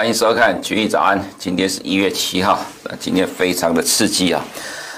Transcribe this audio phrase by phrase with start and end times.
[0.00, 4.42] 欢迎收看《群益早安》，今天是一月七号，那今天非常的刺激啊！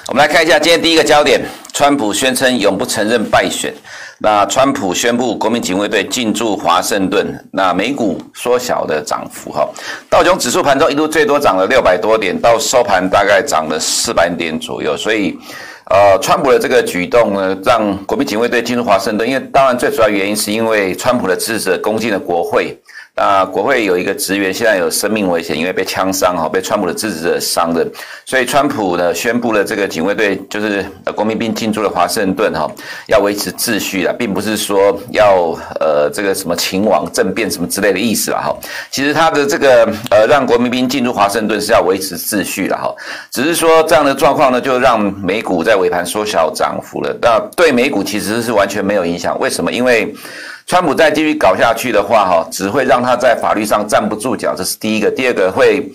[0.06, 3.74] 我们来看一下今天第一个焦点：川普宣称永不承认败选。
[4.20, 9.68] 那川普宣布国民警卫队进驻华盛顿，那美股缩小的涨幅哈，
[10.08, 15.36] 道琼指数盘中一度最多涨了六百多点，到收盘大概涨了四百点左右，所以。
[15.90, 22.80] 呃，川普的这个举动呢，让国民警卫队进入华盛顿，因为当然最主要原因是因为川普的支持者攻进了国会。
[23.14, 27.86] 那国会有一个职员现在有生命危险，因为被枪伤哈，被川普的支持者伤的，
[28.24, 30.82] 所以川普呢宣布了这个警卫队就是
[31.14, 32.66] 国民兵进驻了华盛顿哈，
[33.08, 38.56] 要维持秩序了，并不是说要呃这个什么勤王政变什么之类的意思了哈。
[38.90, 42.94] 其实他的这个呃让国民兵进驻华盛顿是要维持秩序了哈，
[43.30, 47.14] 只是说这样的状况呢，就让美股在尾盘缩小涨幅了。
[47.20, 49.70] 那对美股其实是完全没有影响，为什么？
[49.70, 50.14] 因为
[50.66, 55.10] 川普再继续搞下去的话，哈，只会让他在法律上站不住脚，这是第一个。
[55.10, 55.86] 第二个会，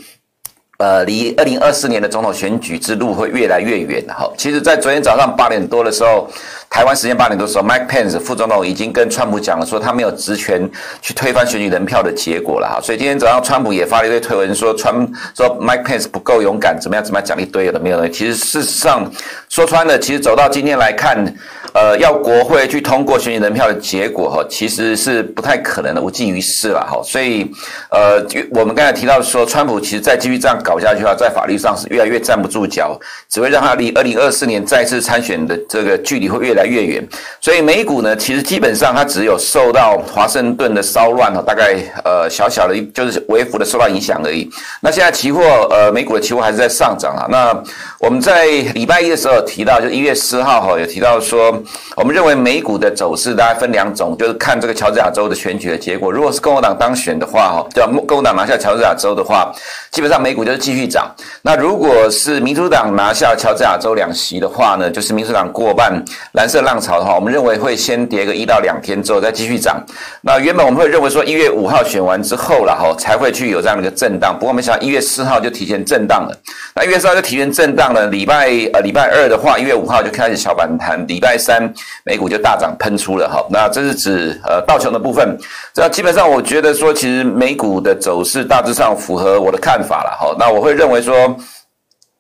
[0.78, 4.32] 呃，离二零二四年的总统选举之路会越来越远，哈。
[4.38, 6.30] 其实，在昨天早上八点多的时候，
[6.70, 10.70] 台湾时间八点多的时候，Mike Pence 副总统已经跟川普讲了，说他没有职权
[11.02, 12.80] 去推翻选举人票的结果了，哈。
[12.80, 14.94] 所以今天早上，川普也发了一堆推文，说川
[15.36, 18.08] 说 Mike Pence 不够勇敢，怎么样怎么样，讲一堆有的没有的。
[18.08, 19.12] 其实事实上
[19.50, 21.26] 说穿了，其实走到今天来看。
[21.74, 27.00] 呃，要国会去通过选举人票的结果哈，其实是不太可能的，无济于事了哈。
[27.04, 27.46] 所以，
[27.92, 37.08] 呃，我们刚才提到说，川普其实再继续这样搞下去的话，在法律上是越来越站不住脚，只会让他离二零二四年再次参选的这个距离会越来越远。
[37.40, 44.50] 所以，美股呢，其实基本上它只有受到华盛顿的骚乱哈，大概呃小小的，就是微幅的受到影响而已。
[44.82, 47.26] 那现在期货呃，美股的期货还是在上涨啊。
[47.30, 47.64] 那
[48.00, 51.58] 我们在礼拜一的时候有提到，就一月四号哈，有提到说。
[51.96, 56.12] 我们认为美股的走势大概分两种，就是看这个乔治亚州的选举的结果。
[56.12, 57.92] 如果是共和党当选的话，哈，对吧？
[58.08, 59.52] 共和党拿下乔治亚州的话，
[59.90, 61.10] 基本上美股就继续涨。
[61.42, 66.04] 那如果是民主党拿下乔治亚州两席的话呢，就是民主党过半，
[66.34, 69.82] 蓝色浪潮的话，我们认为会先跌个一到两天之后再继续涨。
[70.22, 74.36] 那原本我们会认为说一月五号选完之后了哈，才会去有这样的一个震荡。
[74.38, 76.36] 不过没想到一月四号就提前震荡了。
[76.76, 81.72] 那一月四号就提前震荡了，礼拜呃礼拜二的话，一月五号就开始小反弹，礼拜三。
[82.04, 85.38] 美股就大涨喷出了哈，那这是指呃道琼的部分，
[85.74, 91.36] 这基本上我觉得说，其实美股的走势大致上符合我的看法了哈，那我会认为说。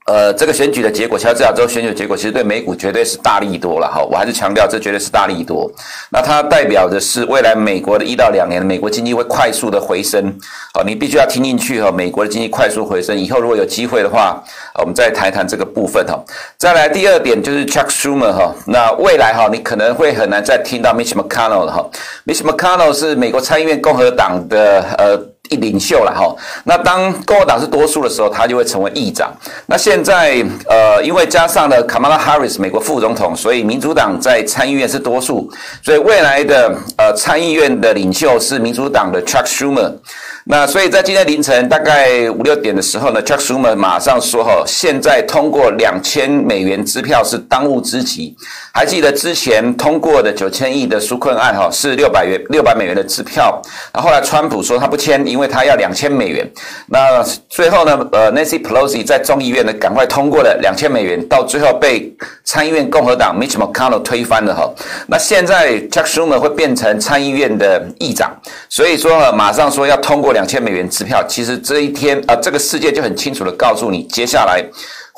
[0.09, 4.01] 呃，这个选举的结果，乔治亚州选举的结果，其实对美股绝对是大利多了哈。
[4.01, 5.69] 我还是强调，这绝对是大利多。
[6.09, 10.33] 那它代表的是未来美国的一到两年，美国经济会快速的回升。
[10.73, 11.91] 好，你必须要听进去哈。
[11.91, 14.41] 美国的经济快速回升，以后如果有机会的话，
[14.79, 16.17] 我们再谈一谈这个部分哈。
[16.57, 18.55] 再来第二点就是 Chuck Schumer 哈。
[18.65, 21.85] 那未来哈，你可能会很难再听到 Mitch McConnell 了哈。
[22.25, 25.21] Mitch McConnell 是美国参议院共和党的呃。
[25.49, 29.31] 一领袖了哈，那当共和党是多数的时候，他就会成为议长。
[29.65, 35.49] 那现在呃，因为加上了卡马拉·哈里斯美国副总统，所以民主党在参议院是多数，
[35.83, 39.93] 所以未来的呃参议院的领袖是民主党的 Chuck Schumer。
[40.49, 48.33] 那所以在今天凌晨大概五六点的时候呢，Chuck Schumer 马上说哈，现在通过两千美元支票是当务之急。
[48.73, 53.61] 还记得之前通过的九千亿的纾困案哈，是六百元六百美元的支票，
[53.93, 56.49] 然后来川普说他不签，因为他要两千美元。
[56.85, 62.09] 那最后呢，呃，Nancy Pelosi 在众议院呢赶快通过了两千美元，到最后被
[62.45, 64.71] 参议院共和党 Mitch McConnell 推翻了哈。
[65.07, 68.31] 那现在 Chuck Schumer 会变成参议院的议长，
[68.69, 74.63] 所以说，马上说要通过两千美元支票，其实这一天啊，这个世界就很清楚的告诉你，接下来。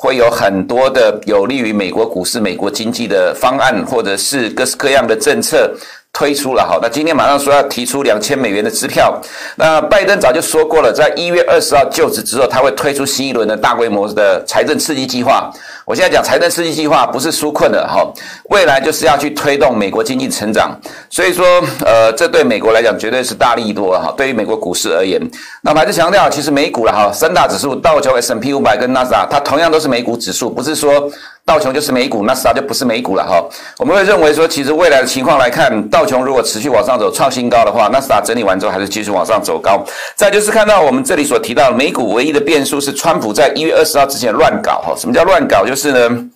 [0.02, 5.70] 会有很多的有利于美国股市、美国经济的方案，或者是各式各样的政策
[6.10, 6.66] 推出了。
[6.66, 9.20] 好，那今天马上说要提出两千美元的支票。
[9.56, 15.52] 那拜登早就说过了，在一月二十号就职之后，他会推出新一轮的大规模的财政刺激计划。
[15.90, 18.08] 我现在讲财政刺激计划不是纾困的哈，
[18.44, 20.70] 未来就是要去推动美国经济成长，
[21.10, 21.44] 所以说
[21.84, 24.14] 呃，这对美国来讲绝对是大利多哈。
[24.16, 25.20] 对于美国股市而言，
[25.62, 31.10] 那我还是强调，其实美股了哈，三大指数道琼 S M P 五百跟纳斯达，它同样都是美股指数，不是说。
[31.46, 33.42] 道琼就是美股，纳斯达就不是美股了哈。
[33.78, 39.82] 我们会认为说，其实未来的情况来看，道琼如果持续往上走，创新高的话，纳斯达整理完之后还是继续往上走高。
[40.14, 44.94] 再就是看到我们这里所提到的美股唯一的变数是，川普在一月二十号之前乱搞哈。
[44.96, 45.64] 什么叫乱搞？
[45.66, 46.28] 就是是呢。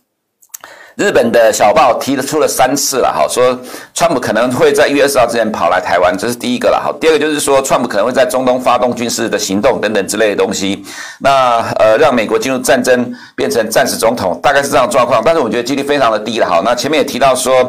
[0.96, 3.58] 日本的小报提出了三次了，哈，说
[3.94, 6.96] 川普可能会在一月二十号之前跑来台湾，这是第一个了，哈。
[7.00, 10.84] 第二个就是说，川普可能会在中东发动军事的行动等等之类的东西，
[11.18, 15.20] 那呃，让美国进入战争，变成战时总统，大概是这样状况。
[15.24, 16.62] 但是我觉得几率非常的低了，哈。
[16.64, 17.68] 那前面也提到说。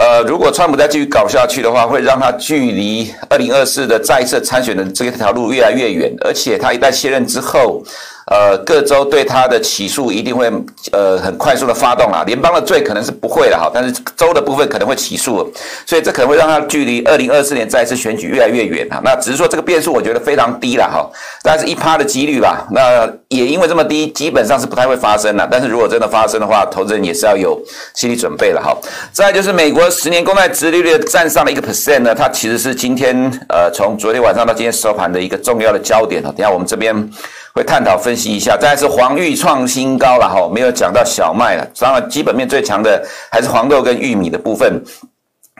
[0.00, 7.82] 呃，如果川普再继续搞下去的话，会让他距离二零二四的再一次参选的这条路越来越远，而且他一旦卸任之后。
[8.30, 10.52] 呃，各州对他的起诉一定会
[10.92, 15.50] 呃很快速的发动啊，联邦的罪可能是不会的哈，但是州的部分可能会起诉，
[15.86, 19.00] 所以这可能会让他距离二零二四年再次选举越来越远啊。
[19.02, 21.08] 那只是说这个变数我觉得非常低了哈，
[21.42, 22.66] 但是一趴的几率吧。
[22.70, 25.48] 那也因为这么低，基本上是不太会发生了。
[25.50, 27.58] 但是如果真的发生的话，投资人也是要有
[27.94, 28.76] 心理准备的哈。
[29.10, 33.16] 再就是美国十年公债殖利率站上了一个 percent 呢，它其实是今天
[33.48, 36.28] 呃从昨天晚上到今天收盘的一个重要的焦点哈。
[36.36, 37.10] 等下我们这边。
[37.58, 41.66] 会探讨分析一下，再来是黄玉创新高了哈，没有讲到小麦了。
[41.78, 44.80] 当然，基本面最强的还是黄豆跟玉米的部分。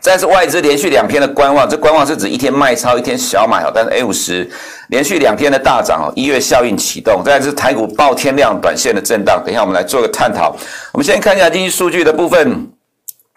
[0.01, 3.73] 再来是外资连续两天的观望，这观望是指一天卖超，一天小买哦。
[3.75, 4.49] 但是 A 五十
[4.91, 7.21] 连续两天的大涨哦，一月效应启动。
[7.25, 9.43] 再来是台股爆天量，短线的震荡。
[9.45, 10.55] 等一下我们来做个探讨。
[10.93, 12.78] 我们先看一下经济数据的部分。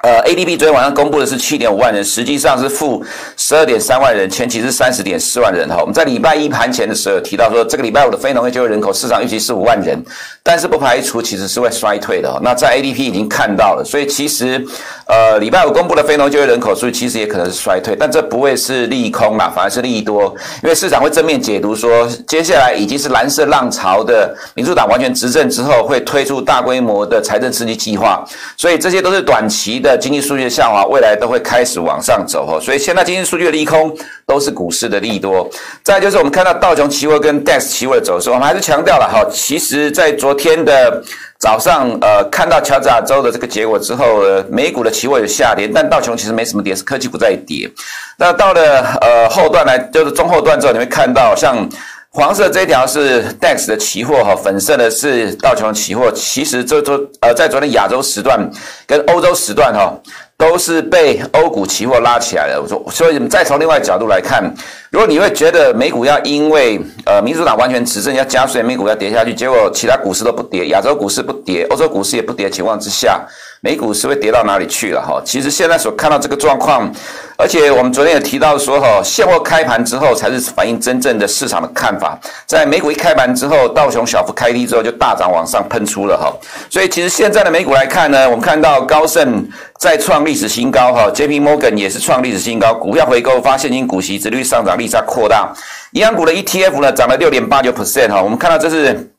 [0.01, 3.03] 呃，ADP 昨天晚上公布的是七点五万人，实际上是负
[3.37, 5.77] 十二点三万人，前期是三十点四万人哈。
[5.79, 10.03] 我们在礼拜一盘前的时候提到说，这个礼拜五的非农业就业人口市场预期是五万人，
[10.41, 12.39] 但是不排除其实是会衰退的。
[12.41, 14.65] 那在 ADP 已经看到了，所以其实
[15.05, 28.25] 呃礼拜五公布的非农就业人口数其实也可能是衰退，但这不会是利空啦，反而是利多，因为市场会正面解读说，接下来已经是蓝色浪潮的民主党完全执政之后会推出大规模的财政刺激计划，
[28.57, 29.90] 所以这些都是短期的。
[29.97, 33.95] 经济数据下滑，未来都会开始往上走哈，所以现在经济数据的利空
[34.25, 35.49] 都是股市的利多。
[35.83, 41.01] 再就是我们看到道琼期货跟 DAX 期货的走势，我们还是强调了哈，其实在昨天的
[41.39, 47.69] 早上，呃，看到乔治亚州的这个结果之后，呃，美股的期货有下跌，但道琼其实没什么跌，是科技股在跌。
[48.17, 51.67] 那到了呃后段来，就是中后段之后，你会看到像。
[52.13, 56.11] 黄色这条是 DAX 的期货哈，粉色的是道琼期货。
[56.11, 58.37] 其实这周呃，在昨天亚洲时段
[58.85, 59.97] 跟欧洲时段哈，
[60.37, 62.61] 都是被欧股期货拉起来的。
[62.61, 64.43] 我说，所以你们再从另外角度来看，
[64.89, 73.25] 如果你会觉得美股要因为呃民主党完全执政要加税，美股要跌下去，结果其他股市都不跌，亚洲股市不跌，欧洲股市也不跌的情况之下。
[73.63, 75.21] 美股是会跌到哪里去了哈？
[75.23, 76.91] 其实现在所看到这个状况，
[77.37, 82.19] 而且我们昨天也提到说哈，现货开盘之后才是反映真正的市场的看法。
[82.47, 86.33] 在美股一开盘之后，道琼小幅开低之后就大涨往上喷出了哈。
[86.71, 89.47] 所以其实现在的美股来看呢，我们看到高盛
[89.77, 95.53] 再创历史新高哈，JP Morgan 也是创历史新高，股票回购发现金股息，殖率上涨，利差扩大，
[95.91, 98.19] 银行股的 ETF 呢涨了六点八九 percent 哈。
[98.23, 99.10] 我们看到这是。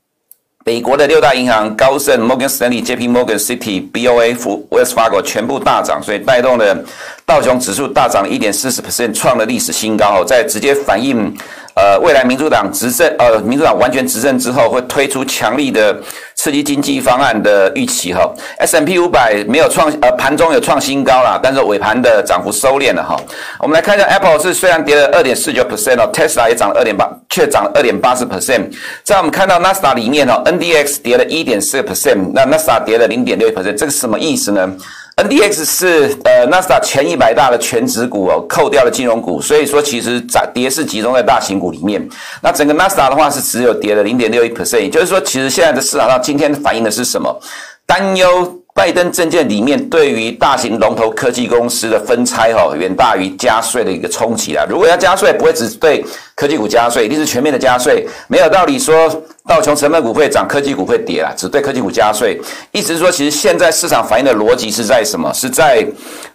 [0.65, 3.09] 美国的六大银行高盛、摩根斯坦利、J.P.
[3.09, 4.33] Morgan、City、B.O.A.
[4.33, 6.85] 福、Wells Fargo 全部大涨，所以带动了
[7.25, 11.35] 道琼指数大涨一点四十 percent，创了历史新高哦，在直接反映。
[11.75, 15.97] 呃，未来民主党执政，呃，民主党完全执政之后，会推出强力的
[16.35, 18.31] 刺激经济方案的预期哈。
[18.59, 23.19] S M P 五百没有创，呃，盘中有创新高啦，但是尾盘的涨幅收敛了哈。
[23.59, 28.71] 我们来看一下，Apple 是虽然跌了二点四九 percent 哦，Tesla 也涨了二点八，却涨了二点八四 percent。
[29.03, 34.71] 在我们看到 n a s a 里面哦，NDX 跌了一点四 percent，那 n a s a 跌了零点六 percent，这个是什么意思呢
[35.17, 42.07] ？NDX 是呃纳斯达前一百大的全指股哦，扣掉了金融股，所以说其实涨跌是集中在大型股里面。
[42.43, 47.41] 那整个纳斯达的话是只有跌了零点六一 percent，也就是说，其实现在的市场上今天反映的是什么？
[47.87, 48.59] 担忧。
[48.75, 54.65] 拜登政见里面对于大型龙头科技公司的分拆哈，远大于加税的一个冲击啊。
[54.67, 56.03] 如果要加税，不会只对
[56.43, 58.05] 科技股加税，一定是全面的加税。
[58.27, 59.09] 没有道理说
[59.47, 62.37] 道琼成分股会涨，科技股会跌啦，只对科技股加税。
[62.73, 65.33] 意思是说，其实现在市场反映的逻辑是在什么？
[65.33, 65.87] 是在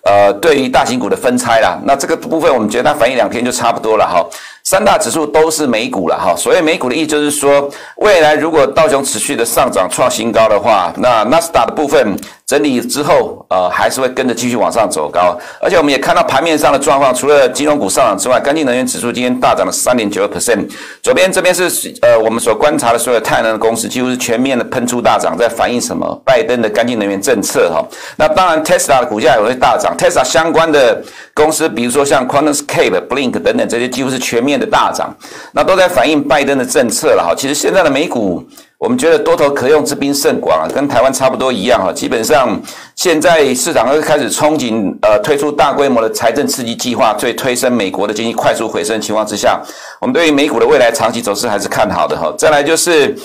[0.06, 1.78] 呃，对于大型股的分拆啦。
[1.84, 4.26] 那这个部分我们觉得它反映两天就差不多了哈。
[4.64, 15.38] 三大指数都是美股了哈，所以美股的意思就是说，未来如果道琼持续的上涨创新高的话，那纳斯达的部分整理之后，呃，还是会跟着继续往上走高。
[15.62, 20.66] 而且我们也看到盘面上的状况，除了金融股上涨之外，干净能源指数今天大涨了三点九个 percent。
[21.04, 21.70] 左边这边是
[22.02, 26.22] 呃我们所观察的所有太阳能公司，几乎是全面的喷出大涨，在反映什么？
[26.24, 27.86] 拜登的干净能源政策哈。
[28.16, 35.14] 那当然，Tesla 的股价也会大涨，Tesla 相关的公司，比如说像 QuantumScape、Blink 等等这些，几乎是全面的大涨，
[35.52, 37.36] 那都在反映拜登的政策了哈。
[37.36, 38.42] 其实现在的美股，
[38.80, 41.92] 我们觉得多头可用之兵甚广啊，跟台湾差不多一样哈。
[41.92, 42.62] 基本上
[42.96, 49.60] 现在市场会开始憧憬，呃，推出大规模的财政刺激计划，最推升美国的经济快速回升情况之下，
[50.00, 52.32] 我们对于美股的未来长期走势还是看好的哈。
[52.38, 53.16] 再来就是，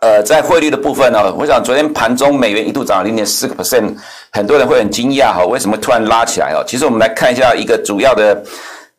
[0.00, 3.96] 呃，在汇率的部分呢，我想昨天盘中美元一度涨了零点四个 percent，
[4.30, 6.62] 很多人会很惊讶哈，为什么突然拉起来哦？
[6.64, 8.40] 其实我们来看一下一个主要的。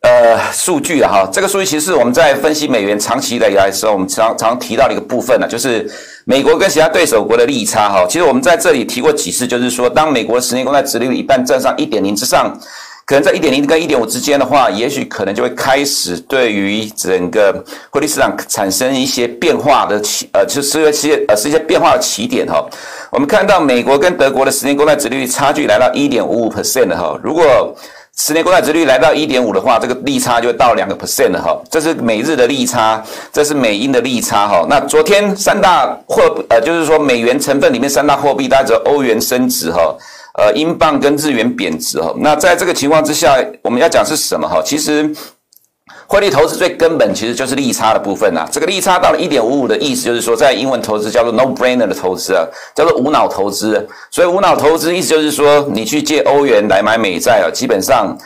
[0.02, 5.90] 呃数据啊哈，这个数据其实是我们在分析美元长期以来的时候，我们常常提到的一个部分呢，就是
[6.24, 8.06] 美国跟其他对手国的利差哈。
[8.08, 12.58] 其实我们在这里提过几次，就是说当美国十年公债殖利率一旦站上一点零之上。
[13.06, 17.52] 可能在一点零跟一点五之间的话，也许可能就会开始对于整个
[17.90, 22.64] 汇率市场产生一些变化的起，呃，就是一些呃是一些变化的起点哈。
[23.10, 27.18] 我们看到美国跟德国的十年公债殖利率差距来到一点五五 percent 了哈。
[27.20, 27.74] 如果
[28.16, 31.58] 十年国债殖率来到一点五的话，这个利差就会到两个 percent 了哈。
[31.70, 33.02] 这是美日的利差，
[33.32, 34.66] 这是美英的利差哈。
[34.68, 39.96] 那昨天三大货呃，就是说美元成分里面三大货币，大家只有欧元升值哈。
[40.34, 44.62] 呃，英镑跟日元贬值哈，那在这个情况之下，我们要讲是什么哈？
[44.64, 45.10] 其实
[46.10, 48.44] 汇率投资最根本其实就是利差的部分啊。
[48.50, 53.88] 这个利差到了一点五五的意思，就是说在英文投资叫做 no brainer 的投资啊，叫做无脑投资。
[54.10, 58.18] 所以无脑投资意思就是说，你去借欧元来买美债啊，基本上。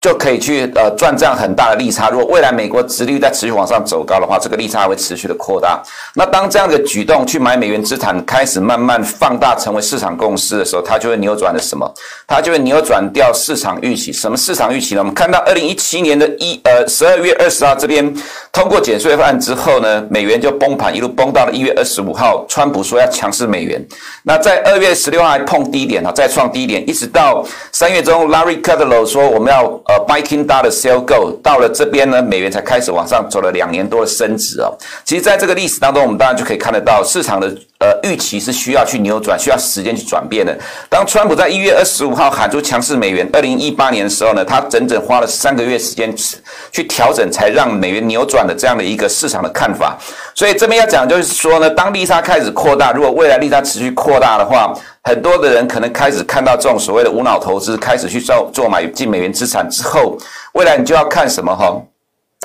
[0.00, 2.08] 就可以去呃赚这样很大的利差。
[2.08, 5.82] 如果未来美国殖利率在持续往上走高的话，这个利差会持续的扩大。
[6.14, 11.86] 那当这样的举动去买美元资产开始慢慢放大成为市场共识的时候，它就会扭转了什么？
[12.26, 14.10] 它就会扭转掉市场预期。
[14.10, 15.02] 什么市场预期呢？
[15.02, 18.10] 我们看到二零一七年的一呃十二月二十号这边
[18.52, 23.86] 通过减税案之后呢，美元就崩盘，一路崩到了一月二十五号，川普说要强势美元。
[24.22, 29.78] 那在二月十六号还碰低点啊，再创低点，一直到三月中，Larry Kudlow 说我们要。
[29.90, 34.72] 呃，Biking dollar sell Go 到了这边呢，美元才开始往上走了两年多的升值哦。
[35.04, 37.52] 其实，在这个历史当中，我们当然就可以看得到市场的。
[37.80, 40.54] 呃，预期是需要去扭转，需要时间去转变的。
[40.90, 46.14] 当川普在一月二十五号喊出强势美元，二零一八年的时候呢，他整整花了三个月时间
[46.70, 49.96] 去调整，才让美元扭转的这样的一个市场的看法。
[50.34, 60.18] 所以这边要讲就是说呢，当利差开始扩大，如果未来利差持续扩大的话，很多的人可能开始看到这种所谓的无脑投资，开始去做做买进美元资产之后，
[60.52, 61.80] 未来你就要看什么哈？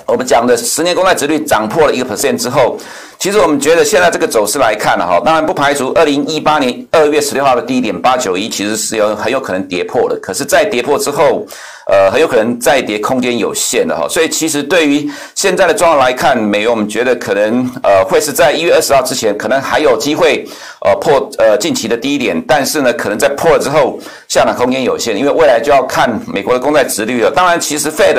[0.06, 2.78] 我们讲的十年公债值率涨破了一个 percent 之后。
[3.18, 10.20] 其实我们觉得现在这个走势来看了，哈，当然不排除二零一八年二月十六号的低点八九一，其实是有很有可能跌破的。
[10.22, 11.48] 可是，在跌破之后，
[11.88, 14.06] 呃，很有可能再跌空间有限的哈。
[14.10, 20.46] 所以，其实对于现在的状况来看，美元我们觉得可能呃会是在一月二十号之前，可能还有机会
[20.82, 27.32] 呃破呃近期的低点，但是呢，可能在破了之后，下档空间有限，因为未来就要看美国的公债殖率了。
[27.34, 28.18] 当然，其实 Fed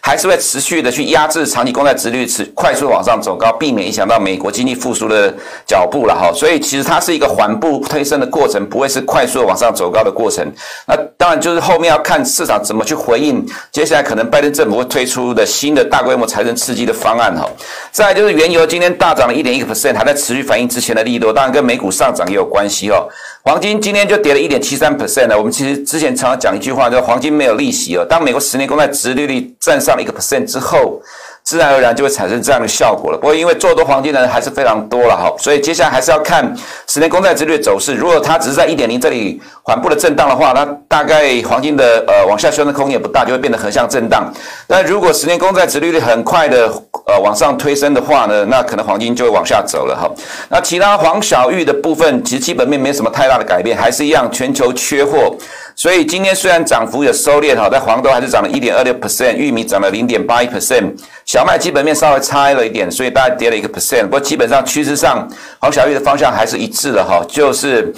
[0.00, 4.36] 还是会持续的去压制长期公债殖率，持快速往上走高，避免影响到美。
[4.36, 5.34] 国经济复苏的
[5.66, 10.46] 脚步了哈，所以其实它是一个缓步推升的过程，不会是快速往上走高的过程。
[10.86, 17.48] 那当然就是后面要看市场怎么去回应，接下来可能拜登政府会推出的新的大规模财政刺激的方案哈。
[17.92, 23.06] 再就是原油今天大涨了一点一个 percent，还在持续反映之前的利多，当然跟美股上涨也有关系哦。
[23.44, 25.38] 黄金今天就跌了一点七三 percent 了。
[25.38, 28.04] 我们其实之前常常讲一句话，就是黄金没有利息哦。
[28.04, 31.00] 当美国十年公债殖利率站上了一个 percent 之后。
[31.46, 33.16] 自然而然就会产生这样的效果了。
[33.16, 36.52] 不过因为做多黄金的人还是非常多了哈，所以接下来还是要看
[36.88, 37.94] 十年公债殖率的走势。
[37.94, 44.28] 如果它只是在一点零这里缓步的震荡的话，那大概黄金的呃往下修的空间也不大，就会变得横向震荡。
[44.66, 46.66] 但如果十年公债殖率很快的
[47.06, 50.10] 呃往上推升的话呢，那可能黄金就会往下走了哈。
[50.48, 55.36] 那其他黄小玉的部分其实基本面没什么太大的改变，还是一样全球缺货。
[55.76, 60.92] 所以今天虽然涨幅有收敛哈，但黄豆还是涨了一点二六 percent，玉米涨了零点八一 percent，
[61.26, 64.04] 小麦基本面稍微差了一点，所以大概跌了一个 percent。
[64.04, 65.28] 不过基本上趋势上，
[65.60, 67.94] 黄小玉的方向还是一致的哈，就是。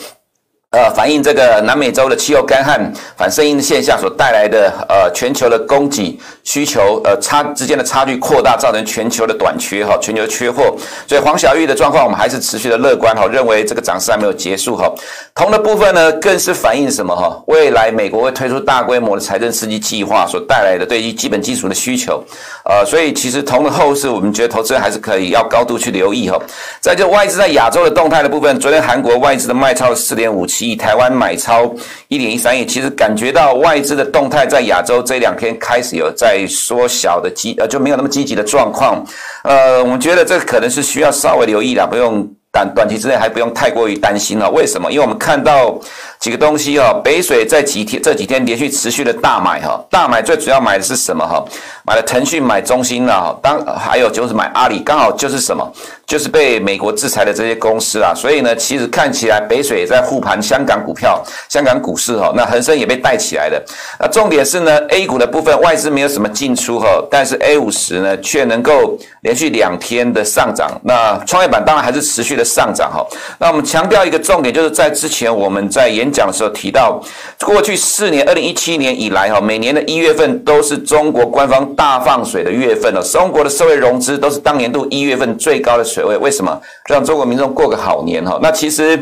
[0.70, 10.76] 呃，反映这个南美洲的气候干旱、反圣婴的现象所带来的呃全球的供给需求呃差之间的差距扩大，造成全球的短缺哈，全球缺货。
[11.06, 14.92] 所以黄小玉的状况我们还是持续的乐观哈，认为这个涨势还没有结束哈。
[15.34, 17.42] 铜的部分呢，更是反映什么哈？
[17.46, 22.22] 未来美国会推出大规模的财政刺激计划所带来的对于基本基础的需求，
[22.66, 26.38] 呃，所以其实铜的后市我们觉得投资人还是可以要高度去留意哈。
[26.78, 30.57] 再就外资在亚洲的动态的部分，昨天韩国外资的卖超四点五七。
[30.66, 31.70] 以台湾买超
[32.08, 39.04] 一点一三亿，其实感觉到外资的动态在亚洲这两天开始有在缩小的积，呃，就没有那么积极的状况。
[39.44, 44.50] 呃，我们觉得这可能是需要稍微留意的，不用短短期之内还不用太过于担心了。
[44.50, 44.90] 为什么？
[44.90, 45.78] 因为我们看到
[46.18, 51.44] 几个东西哦，北水在几天这几天连续持续的大买哈，大买最主要买的是什么哈？
[51.84, 55.72] 买了腾讯，买中兴了，当还有就是买阿里，刚好就是什么？
[56.08, 63.62] 就是被美国制裁的这些公司啊，所以呢，其实看起来北水也在护盘香港股票、香港股市哈，那恒生也被带起来了。
[64.00, 70.80] 那重点是呢，A 股的部分外资没有什么进出哈，但是 A 五十呢却能够连续两天的上涨。
[70.82, 73.06] 那创业板当然还是持续的上涨哈。
[73.38, 76.98] 那我们强调一个重点，就是在之前我们在演讲的时候提到，
[77.44, 83.02] 过去四年，二零一七年以来哈，每年的一月份都是中国官方大放水的月份了。
[83.02, 86.60] 中国的社会融资都是当年度一月份最高的水位，为什么？
[86.88, 88.38] 让中国民众过个好年哈。
[88.42, 88.98] 那其实，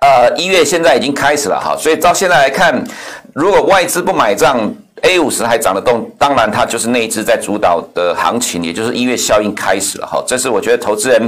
[0.00, 2.82] 呃，一月现在已经开始了哈，所以到现在来看，
[3.34, 4.74] 如果外资不买账。
[5.02, 10.22] A 五十还涨得动，当然它就是内资在主导的行情，也就是一月效应开始了哈。
[10.26, 11.20] 这是我觉得投资人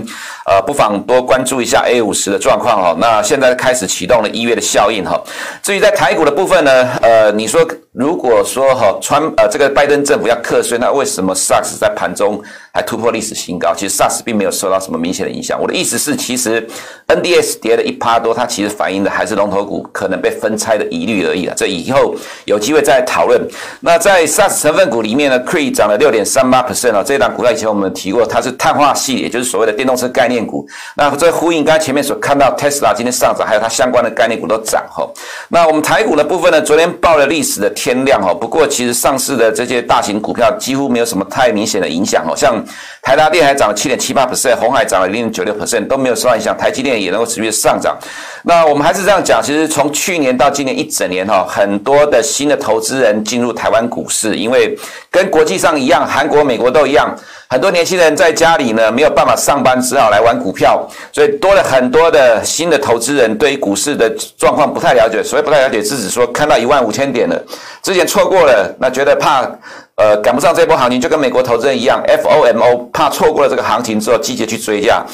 [0.47, 2.97] 呃不妨多关注一下 A 五十的状况哈。
[3.00, 5.21] 那现在开始启动了一月的效应哈。
[5.61, 12.40] 至于在台股的部分呢，呃，你说如果说哈川呃这个拜登政府要课税，那为什么 SARS 在盘中
[12.73, 13.75] 还突破历史新高？
[13.76, 15.61] 其实 SARS 并没有受到什么明显的影响。
[15.61, 16.64] 我的意思是，其实
[17.09, 21.54] NDS 跌了一趴多，它其实反映的还是龙头股可能被分拆的疑虑而已了。
[21.57, 22.14] 这以后
[22.45, 23.40] 有机会再讨论。
[23.80, 30.66] 那在 SaaS 成分股里面呢，Cree 涨了六点三八 percent 哦，这一档股票以前我们提过，它是碳化系，也就是所谓的电动车概念股。
[30.97, 35.06] 那这呼应刚才前面所看到 Tesla 今天上涨，还有它相关的概念股都涨哈。
[35.49, 42.64] 那我们台股的部分呢，昨天报了历史的天量哈，不过其实上市的这些大型股票几乎没有什么太明显的影响哦，像
[43.02, 47.97] 台达电还涨了七点七八 percent，鸿海涨了零点九六 percent 都没有受到影响，台积电也能够持续上涨。
[48.42, 54.76] 那我们还是这样讲，其实从去年到今年一整年哈，很多的新的投资人进入台湾股市，因为
[55.11, 57.14] 跟国际上一样，韩国、美国都一样，
[57.49, 65.23] 很多年轻人在家里呢没有办法上班，只好来玩股票，所以多了很多的新的投资人，对于股市的状况不太了解。
[65.23, 67.40] 所以不太了解，是指说看到一万五千点了，
[67.82, 69.49] 之前错过了，那觉得怕
[69.96, 75.04] 呃赶不上这波行情，就跟美国投资人一样，FOMO 怕错过了这个行情之后，积极去追价。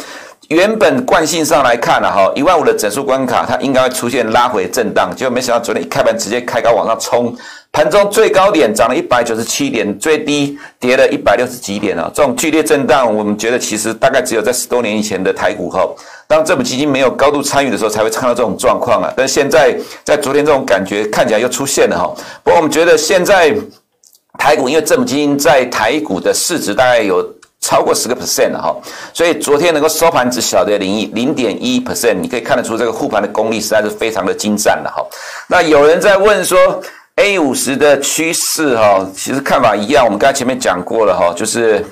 [0.51, 7.33] 原本惯性上来看呢，哈，一万五的整数关卡，它应该会出现拉回震荡，结果没想到昨天一开盘直接开高往上冲，
[7.71, 12.11] 盘中最高点涨了一百九十七点，最低跌了一百六十几点啊！
[12.13, 19.15] 这种剧烈震荡，我们觉得其实大概只有在十多年以前的台股后，当政府基金没有高度参与的时候，才会看到这种状况啊。
[19.17, 22.13] 但现在在昨天这种感觉看起来又出现了哈。
[22.43, 23.55] 不过我们觉得现在
[24.37, 27.25] 台股因为政府基金在台股的市值大概有。
[27.71, 28.77] 超过十个 percent 了哈，
[29.15, 35.07] 所以昨天能够收盘只小跌零一零点一 percent，你可以看得出这个护盘的功力实在是非常的精湛了哈。
[35.47, 36.59] 那有人在问说
[37.15, 41.87] ，A 五十的趋势哈，其实看法一样，我们刚才前面讲过了哈，就是。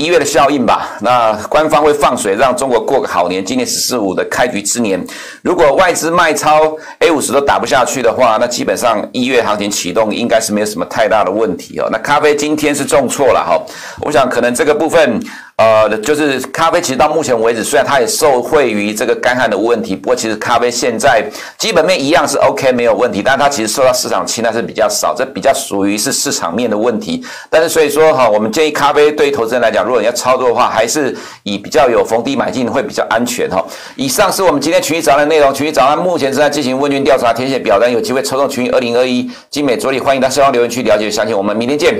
[0.00, 3.44] 一月的效应吧，那官方会放水，让中国过个好年。
[3.44, 4.98] 今年十四五的开局之年，
[5.42, 11.88] 如果外资卖超 A 五十都打不下去的话，那基本上一月行情启动应该是没有什么太大的问题哦。
[11.92, 13.60] 那咖啡今天是重挫了哈，
[14.00, 15.20] 我想可能这个部分。
[15.60, 21.22] 呃，就是咖啡，其实到目前为止，虽然它也受惠于这个干旱的问题，不过其实咖啡现在
[21.58, 27.22] 基本面一样是 OK 没有问题，但它其实受到市场青睐是比较少，这比较属于是市场面的问题。
[27.50, 33.62] 但是所以说哈，我们建议咖啡对于投资人来讲，如果你要操作的话，还是以比较有逢低买进会比较安全哈。
[33.96, 41.36] 以上是我们今天群益早安的内容，群益早安目前正在进行问卷调查，填写表单有机会抽中群益二零二一精美桌历，欢迎到下方留言区了解详情。
[41.36, 41.94] 我们明天见。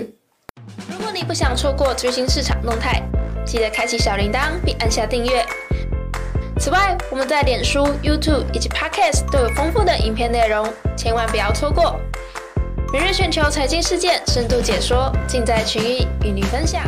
[0.88, 3.02] 如果你不想错过最新市场动态。
[3.50, 5.44] 记得开启小铃铛并按下订阅。
[6.60, 11.98] 此外，我们在脸书、YouTube 以及 Podcast 都有丰富的影片内容，千万不要错过。
[12.92, 16.84] 每日全球财经事件深度解说，尽在群益与您分享。